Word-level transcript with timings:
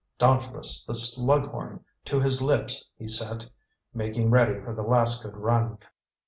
"Dauntless 0.17 0.83
the 0.83 0.95
slughorn 0.95 1.81
to 2.05 2.19
his 2.19 2.41
lips 2.41 2.89
he 2.97 3.07
set" 3.07 3.45
making 3.93 4.31
ready 4.31 4.59
for 4.59 4.73
the 4.73 4.81
last 4.81 5.21
good 5.21 5.37
run. 5.37 5.77